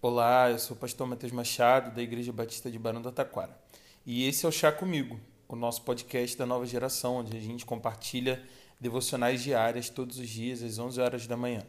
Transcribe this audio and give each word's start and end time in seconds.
Olá, 0.00 0.48
eu 0.48 0.60
sou 0.60 0.76
o 0.76 0.78
pastor 0.78 1.08
Matheus 1.08 1.32
Machado, 1.32 1.92
da 1.92 2.00
Igreja 2.00 2.32
Batista 2.32 2.70
de 2.70 2.78
Barão 2.78 3.02
do 3.02 3.10
Taquara. 3.10 3.58
E 4.06 4.28
esse 4.28 4.46
é 4.46 4.48
o 4.48 4.52
Chá 4.52 4.70
Comigo, 4.70 5.18
o 5.48 5.56
nosso 5.56 5.82
podcast 5.82 6.38
da 6.38 6.46
nova 6.46 6.64
geração, 6.64 7.16
onde 7.16 7.36
a 7.36 7.40
gente 7.40 7.66
compartilha 7.66 8.40
devocionais 8.80 9.42
diárias 9.42 9.90
todos 9.90 10.16
os 10.20 10.28
dias, 10.28 10.62
às 10.62 10.78
11 10.78 11.00
horas 11.00 11.26
da 11.26 11.36
manhã. 11.36 11.64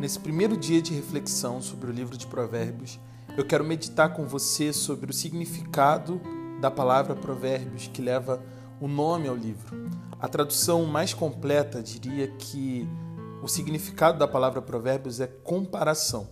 Nesse 0.00 0.18
primeiro 0.18 0.56
dia 0.56 0.80
de 0.80 0.94
reflexão 0.94 1.60
sobre 1.60 1.90
o 1.90 1.92
livro 1.92 2.16
de 2.16 2.26
Provérbios, 2.26 2.98
eu 3.36 3.44
quero 3.44 3.62
meditar 3.62 4.14
com 4.14 4.26
você 4.26 4.72
sobre 4.72 5.10
o 5.10 5.14
significado 5.14 6.18
da 6.62 6.70
palavra 6.70 7.14
Provérbios, 7.14 7.88
que 7.88 8.00
leva 8.00 8.42
o 8.80 8.88
nome 8.88 9.28
ao 9.28 9.34
livro. 9.34 9.88
A 10.20 10.28
tradução 10.28 10.84
mais 10.86 11.14
completa 11.14 11.82
diria 11.82 12.28
que 12.28 12.88
o 13.42 13.48
significado 13.48 14.18
da 14.18 14.26
palavra 14.26 14.60
Provérbios 14.60 15.20
é 15.20 15.26
comparação. 15.26 16.28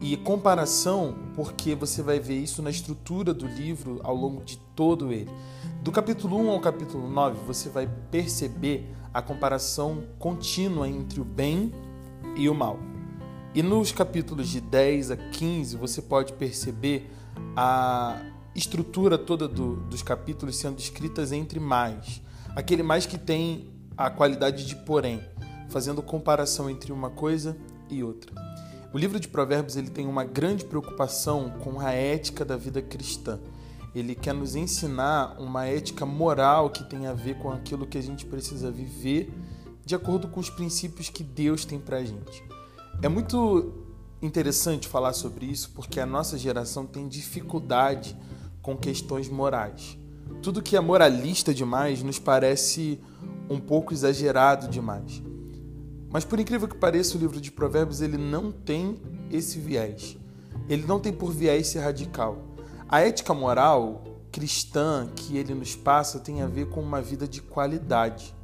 E 0.00 0.16
comparação 0.16 1.16
porque 1.34 1.74
você 1.74 2.02
vai 2.02 2.20
ver 2.20 2.38
isso 2.38 2.62
na 2.62 2.70
estrutura 2.70 3.34
do 3.34 3.46
livro 3.46 4.00
ao 4.04 4.14
longo 4.14 4.44
de 4.44 4.56
todo 4.76 5.12
ele. 5.12 5.30
Do 5.82 5.90
capítulo 5.90 6.36
1 6.38 6.50
ao 6.50 6.60
capítulo 6.60 7.08
9, 7.08 7.40
você 7.46 7.68
vai 7.68 7.88
perceber 8.10 8.88
a 9.12 9.20
comparação 9.20 10.04
contínua 10.18 10.88
entre 10.88 11.20
o 11.20 11.24
bem 11.24 11.72
e 12.36 12.48
o 12.48 12.54
mal. 12.54 12.78
E 13.54 13.62
nos 13.62 13.90
capítulos 13.90 14.48
de 14.48 14.60
10 14.60 15.10
a 15.10 15.16
15, 15.16 15.76
você 15.76 16.00
pode 16.00 16.32
perceber 16.34 17.10
a 17.56 18.20
estrutura 18.58 19.16
toda 19.16 19.46
do, 19.46 19.76
dos 19.76 20.02
capítulos 20.02 20.56
sendo 20.56 20.78
escritas 20.78 21.32
entre 21.32 21.60
mais. 21.60 22.20
Aquele 22.54 22.82
mais 22.82 23.06
que 23.06 23.16
tem 23.16 23.70
a 23.96 24.10
qualidade 24.10 24.66
de 24.66 24.76
porém, 24.76 25.20
fazendo 25.68 26.02
comparação 26.02 26.68
entre 26.68 26.92
uma 26.92 27.10
coisa 27.10 27.56
e 27.90 28.02
outra. 28.02 28.32
O 28.92 28.98
livro 28.98 29.20
de 29.20 29.28
Provérbios 29.28 29.76
ele 29.76 29.90
tem 29.90 30.06
uma 30.06 30.24
grande 30.24 30.64
preocupação 30.64 31.50
com 31.60 31.78
a 31.80 31.92
ética 31.92 32.44
da 32.44 32.56
vida 32.56 32.80
cristã. 32.80 33.38
Ele 33.94 34.14
quer 34.14 34.32
nos 34.32 34.54
ensinar 34.54 35.36
uma 35.38 35.66
ética 35.66 36.06
moral 36.06 36.70
que 36.70 36.84
tem 36.84 37.06
a 37.06 37.12
ver 37.12 37.38
com 37.38 37.50
aquilo 37.50 37.86
que 37.86 37.98
a 37.98 38.02
gente 38.02 38.24
precisa 38.24 38.70
viver 38.70 39.32
de 39.84 39.94
acordo 39.94 40.28
com 40.28 40.40
os 40.40 40.50
princípios 40.50 41.08
que 41.08 41.24
Deus 41.24 41.64
tem 41.64 41.78
para 41.78 41.98
a 41.98 42.04
gente. 42.04 42.42
É 43.02 43.08
muito 43.08 43.72
interessante 44.20 44.88
falar 44.88 45.12
sobre 45.12 45.46
isso 45.46 45.70
porque 45.74 46.00
a 46.00 46.06
nossa 46.06 46.36
geração 46.36 46.86
tem 46.86 47.08
dificuldade 47.08 48.16
com 48.62 48.76
questões 48.76 49.28
morais. 49.28 49.98
Tudo 50.42 50.62
que 50.62 50.76
é 50.76 50.80
moralista 50.80 51.52
demais 51.52 52.02
nos 52.02 52.18
parece 52.18 53.00
um 53.48 53.58
pouco 53.58 53.92
exagerado 53.92 54.68
demais. 54.68 55.22
Mas 56.10 56.24
por 56.24 56.38
incrível 56.40 56.68
que 56.68 56.76
pareça, 56.76 57.16
o 57.16 57.20
livro 57.20 57.40
de 57.40 57.50
Provérbios 57.50 58.00
ele 58.00 58.16
não 58.16 58.50
tem 58.50 58.96
esse 59.30 59.58
viés. 59.58 60.16
Ele 60.68 60.86
não 60.86 61.00
tem 61.00 61.12
por 61.12 61.32
viés 61.32 61.68
ser 61.68 61.80
radical. 61.80 62.38
A 62.88 63.00
ética 63.00 63.34
moral 63.34 64.04
cristã 64.30 65.08
que 65.14 65.36
ele 65.36 65.54
nos 65.54 65.74
passa 65.74 66.18
tem 66.18 66.42
a 66.42 66.46
ver 66.46 66.68
com 66.68 66.80
uma 66.80 67.00
vida 67.00 67.26
de 67.26 67.42
qualidade. 67.42 68.34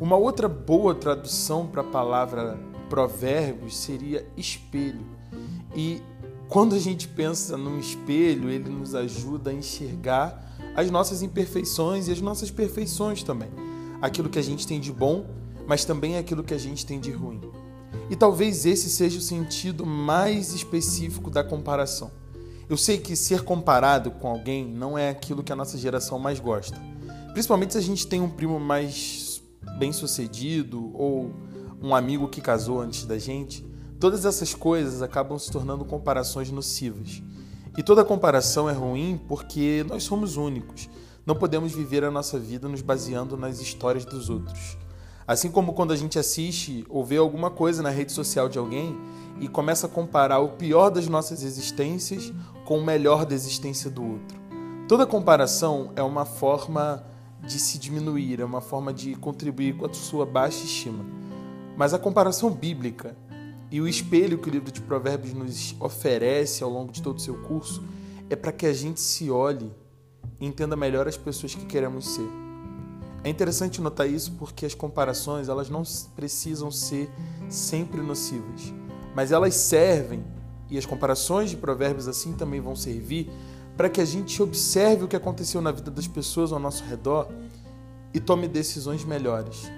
Uma 0.00 0.16
outra 0.16 0.48
boa 0.48 0.94
tradução 0.94 1.66
para 1.66 1.82
a 1.82 1.84
palavra 1.84 2.58
Provérbios 2.88 3.76
seria 3.76 4.26
espelho. 4.36 5.06
E 5.74 6.02
quando 6.48 6.74
a 6.74 6.78
gente 6.78 7.08
pensa 7.08 7.56
num 7.56 7.78
espelho, 7.78 8.50
ele 8.50 8.68
nos 8.68 8.94
ajuda 8.94 9.50
a 9.50 9.54
enxergar 9.54 10.54
as 10.76 10.90
nossas 10.90 11.22
imperfeições 11.22 12.08
e 12.08 12.12
as 12.12 12.20
nossas 12.20 12.50
perfeições 12.50 13.22
também. 13.22 13.48
Aquilo 14.00 14.28
que 14.28 14.38
a 14.38 14.42
gente 14.42 14.66
tem 14.66 14.80
de 14.80 14.92
bom, 14.92 15.26
mas 15.66 15.84
também 15.84 16.18
aquilo 16.18 16.44
que 16.44 16.54
a 16.54 16.58
gente 16.58 16.84
tem 16.84 17.00
de 17.00 17.10
ruim. 17.10 17.40
E 18.10 18.16
talvez 18.16 18.66
esse 18.66 18.90
seja 18.90 19.18
o 19.18 19.22
sentido 19.22 19.86
mais 19.86 20.52
específico 20.52 21.30
da 21.30 21.42
comparação. 21.42 22.10
Eu 22.68 22.76
sei 22.76 22.98
que 22.98 23.14
ser 23.16 23.42
comparado 23.42 24.10
com 24.10 24.28
alguém 24.28 24.66
não 24.66 24.96
é 24.96 25.10
aquilo 25.10 25.42
que 25.42 25.52
a 25.52 25.56
nossa 25.56 25.78
geração 25.78 26.18
mais 26.18 26.40
gosta. 26.40 26.80
Principalmente 27.32 27.72
se 27.72 27.78
a 27.78 27.82
gente 27.82 28.06
tem 28.06 28.20
um 28.20 28.28
primo 28.28 28.58
mais 28.60 29.42
bem-sucedido 29.78 30.90
ou 30.94 31.32
um 31.82 31.94
amigo 31.94 32.28
que 32.28 32.40
casou 32.40 32.80
antes 32.80 33.04
da 33.04 33.18
gente, 33.18 33.64
todas 34.04 34.26
essas 34.26 34.54
coisas 34.54 35.00
acabam 35.00 35.38
se 35.38 35.50
tornando 35.50 35.82
comparações 35.82 36.50
nocivas. 36.50 37.22
E 37.74 37.82
toda 37.82 38.04
comparação 38.04 38.68
é 38.68 38.72
ruim 38.74 39.18
porque 39.26 39.82
nós 39.88 40.02
somos 40.02 40.36
únicos. 40.36 40.90
Não 41.24 41.34
podemos 41.34 41.72
viver 41.72 42.04
a 42.04 42.10
nossa 42.10 42.38
vida 42.38 42.68
nos 42.68 42.82
baseando 42.82 43.34
nas 43.34 43.62
histórias 43.62 44.04
dos 44.04 44.28
outros. 44.28 44.76
Assim 45.26 45.50
como 45.50 45.72
quando 45.72 45.94
a 45.94 45.96
gente 45.96 46.18
assiste 46.18 46.84
ou 46.90 47.02
vê 47.02 47.16
alguma 47.16 47.48
coisa 47.48 47.82
na 47.82 47.88
rede 47.88 48.12
social 48.12 48.46
de 48.46 48.58
alguém 48.58 48.94
e 49.40 49.48
começa 49.48 49.86
a 49.86 49.88
comparar 49.88 50.40
o 50.40 50.50
pior 50.50 50.90
das 50.90 51.08
nossas 51.08 51.42
existências 51.42 52.30
com 52.66 52.80
o 52.80 52.84
melhor 52.84 53.24
da 53.24 53.34
existência 53.34 53.90
do 53.90 54.02
outro. 54.04 54.38
Toda 54.86 55.06
comparação 55.06 55.92
é 55.96 56.02
uma 56.02 56.26
forma 56.26 57.02
de 57.42 57.58
se 57.58 57.78
diminuir, 57.78 58.38
é 58.38 58.44
uma 58.44 58.60
forma 58.60 58.92
de 58.92 59.14
contribuir 59.14 59.78
com 59.78 59.86
a 59.86 59.94
sua 59.94 60.26
baixa 60.26 60.62
estima. 60.62 61.06
Mas 61.74 61.94
a 61.94 61.98
comparação 61.98 62.50
bíblica 62.50 63.16
e 63.70 63.80
o 63.80 63.88
espelho 63.88 64.38
que 64.38 64.48
o 64.48 64.52
livro 64.52 64.70
de 64.70 64.80
Provérbios 64.80 65.34
nos 65.34 65.74
oferece 65.80 66.62
ao 66.62 66.70
longo 66.70 66.92
de 66.92 67.02
todo 67.02 67.16
o 67.18 67.20
seu 67.20 67.34
curso 67.42 67.82
é 68.30 68.36
para 68.36 68.52
que 68.52 68.66
a 68.66 68.72
gente 68.72 69.00
se 69.00 69.30
olhe 69.30 69.70
e 70.40 70.46
entenda 70.46 70.76
melhor 70.76 71.08
as 71.08 71.16
pessoas 71.16 71.54
que 71.54 71.66
queremos 71.66 72.08
ser. 72.08 72.28
É 73.22 73.28
interessante 73.28 73.80
notar 73.80 74.08
isso 74.08 74.32
porque 74.32 74.66
as 74.66 74.74
comparações 74.74 75.48
elas 75.48 75.70
não 75.70 75.82
precisam 76.14 76.70
ser 76.70 77.10
sempre 77.48 78.00
nocivas, 78.00 78.72
mas 79.14 79.32
elas 79.32 79.54
servem 79.54 80.22
e 80.68 80.76
as 80.76 80.84
comparações 80.84 81.50
de 81.50 81.56
provérbios 81.56 82.06
assim 82.06 82.32
também 82.34 82.60
vão 82.60 82.76
servir 82.76 83.30
para 83.76 83.88
que 83.88 84.00
a 84.00 84.04
gente 84.04 84.42
observe 84.42 85.04
o 85.04 85.08
que 85.08 85.16
aconteceu 85.16 85.60
na 85.60 85.72
vida 85.72 85.90
das 85.90 86.06
pessoas 86.06 86.52
ao 86.52 86.58
nosso 86.58 86.84
redor 86.84 87.28
e 88.12 88.20
tome 88.20 88.46
decisões 88.46 89.04
melhores. 89.04 89.70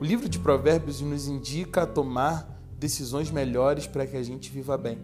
O 0.00 0.04
livro 0.04 0.28
de 0.28 0.38
Provérbios 0.38 1.00
nos 1.00 1.26
indica 1.26 1.82
a 1.82 1.86
tomar 1.86 2.55
decisões 2.78 3.30
melhores 3.30 3.86
para 3.86 4.06
que 4.06 4.16
a 4.16 4.22
gente 4.22 4.50
viva 4.50 4.76
bem. 4.76 4.98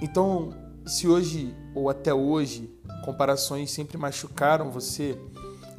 Então, 0.00 0.50
se 0.86 1.06
hoje 1.06 1.54
ou 1.74 1.88
até 1.88 2.12
hoje 2.12 2.70
comparações 3.04 3.70
sempre 3.70 3.96
machucaram 3.96 4.70
você, 4.70 5.18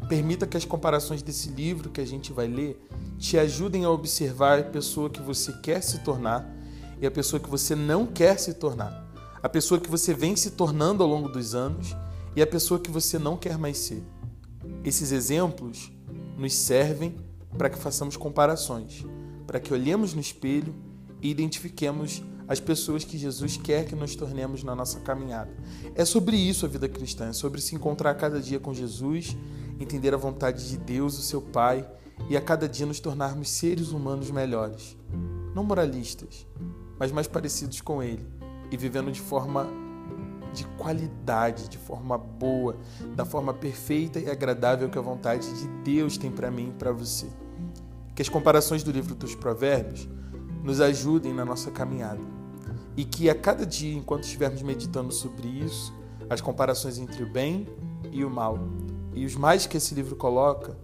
permita 0.07 0.45
que 0.45 0.57
as 0.57 0.65
comparações 0.65 1.21
desse 1.21 1.49
livro 1.49 1.89
que 1.89 2.01
a 2.01 2.05
gente 2.05 2.31
vai 2.31 2.47
ler 2.47 2.81
te 3.17 3.37
ajudem 3.37 3.85
a 3.85 3.89
observar 3.89 4.59
a 4.59 4.63
pessoa 4.63 5.09
que 5.09 5.21
você 5.21 5.53
quer 5.53 5.81
se 5.81 5.99
tornar 5.99 6.49
e 6.99 7.05
a 7.05 7.11
pessoa 7.11 7.39
que 7.39 7.49
você 7.49 7.75
não 7.75 8.05
quer 8.05 8.39
se 8.39 8.53
tornar, 8.53 9.11
a 9.41 9.49
pessoa 9.49 9.79
que 9.79 9.89
você 9.89 10.13
vem 10.13 10.35
se 10.35 10.51
tornando 10.51 11.03
ao 11.03 11.09
longo 11.09 11.29
dos 11.29 11.53
anos 11.53 11.95
e 12.35 12.41
a 12.41 12.47
pessoa 12.47 12.79
que 12.79 12.91
você 12.91 13.19
não 13.19 13.37
quer 13.37 13.57
mais 13.57 13.77
ser. 13.77 14.03
Esses 14.83 15.11
exemplos 15.11 15.91
nos 16.37 16.53
servem 16.53 17.15
para 17.57 17.69
que 17.69 17.77
façamos 17.77 18.17
comparações, 18.17 19.05
para 19.45 19.59
que 19.59 19.73
olhemos 19.73 20.13
no 20.13 20.21
espelho 20.21 20.73
e 21.21 21.29
identifiquemos 21.29 22.23
as 22.47 22.59
pessoas 22.59 23.03
que 23.03 23.17
Jesus 23.17 23.57
quer 23.57 23.85
que 23.85 23.95
nos 23.95 24.15
tornemos 24.15 24.63
na 24.63 24.75
nossa 24.75 24.99
caminhada. 24.99 25.51
É 25.95 26.03
sobre 26.03 26.35
isso 26.35 26.65
a 26.65 26.69
vida 26.69 26.89
cristã, 26.89 27.29
é 27.29 27.33
sobre 27.33 27.61
se 27.61 27.75
encontrar 27.75 28.13
cada 28.15 28.39
dia 28.41 28.59
com 28.59 28.73
Jesus, 28.73 29.35
entender 29.79 30.13
a 30.13 30.17
vontade 30.17 30.69
de 30.69 30.77
Deus, 30.77 31.17
o 31.17 31.21
seu 31.21 31.41
Pai, 31.41 31.87
e 32.29 32.37
a 32.37 32.41
cada 32.41 32.67
dia 32.67 32.85
nos 32.85 32.99
tornarmos 32.99 33.49
seres 33.49 33.89
humanos 33.91 34.29
melhores, 34.29 34.97
não 35.55 35.63
moralistas, 35.63 36.45
mas 36.99 37.11
mais 37.11 37.27
parecidos 37.27 37.81
com 37.81 38.03
Ele 38.03 38.25
e 38.71 38.77
vivendo 38.77 39.11
de 39.11 39.21
forma 39.21 39.67
de 40.53 40.65
qualidade, 40.77 41.67
de 41.67 41.77
forma 41.77 42.17
boa, 42.17 42.77
da 43.15 43.25
forma 43.25 43.53
perfeita 43.53 44.19
e 44.19 44.29
agradável 44.29 44.89
que 44.89 44.97
a 44.97 45.01
vontade 45.01 45.51
de 45.59 45.67
Deus 45.83 46.17
tem 46.17 46.31
para 46.31 46.51
mim 46.51 46.69
e 46.69 46.73
para 46.73 46.91
você. 46.91 47.27
Que 48.15 48.21
as 48.21 48.29
comparações 48.29 48.83
do 48.83 48.91
livro 48.91 49.15
dos 49.15 49.35
Provérbios 49.35 50.07
nos 50.63 50.79
ajudem 50.79 51.33
na 51.33 51.43
nossa 51.43 51.71
caminhada. 51.71 52.21
E 52.95 53.03
que 53.03 53.29
a 53.29 53.35
cada 53.35 53.65
dia, 53.65 53.93
enquanto 53.93 54.23
estivermos 54.23 54.61
meditando 54.61 55.11
sobre 55.11 55.47
isso, 55.47 55.93
as 56.29 56.41
comparações 56.41 56.97
entre 56.97 57.23
o 57.23 57.31
bem 57.31 57.67
e 58.11 58.23
o 58.23 58.29
mal, 58.29 58.59
e 59.13 59.25
os 59.25 59.35
mais 59.35 59.65
que 59.65 59.77
esse 59.77 59.93
livro 59.95 60.15
coloca, 60.15 60.77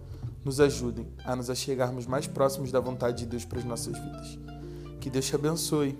nos 0.44 0.60
ajudem 0.60 1.06
a 1.24 1.36
nos 1.36 1.50
achegarmos 1.50 2.06
mais 2.06 2.26
próximos 2.26 2.72
da 2.72 2.80
vontade 2.80 3.18
de 3.18 3.26
Deus 3.26 3.44
para 3.44 3.58
as 3.58 3.64
nossas 3.64 3.96
vidas. 3.98 4.38
Que 5.00 5.10
Deus 5.10 5.26
te 5.26 5.34
abençoe. 5.34 5.98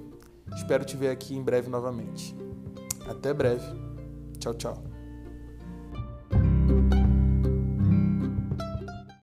Espero 0.55 0.85
te 0.85 0.97
ver 0.97 1.09
aqui 1.09 1.35
em 1.35 1.43
breve 1.43 1.69
novamente. 1.69 2.37
Até 3.09 3.33
breve. 3.33 3.67
Tchau, 4.39 4.55
tchau. 4.55 4.90